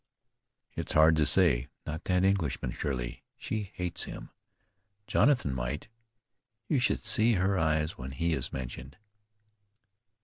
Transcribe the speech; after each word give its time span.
"It's 0.75 0.93
hard 0.93 1.15
to 1.17 1.27
say. 1.27 1.67
Not 1.85 2.05
that 2.05 2.25
Englishman, 2.25 2.71
surely. 2.71 3.21
She 3.37 3.69
hates 3.75 4.05
him. 4.05 4.31
Jonathan 5.05 5.53
might. 5.53 5.89
You 6.67 6.79
should 6.79 7.05
see 7.05 7.33
her 7.33 7.55
eyes 7.59 7.99
when 7.99 8.09
he 8.13 8.33
is 8.33 8.51
mentioned." 8.51 8.97